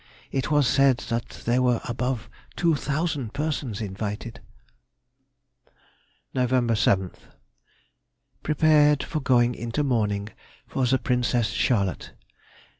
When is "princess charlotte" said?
10.97-12.13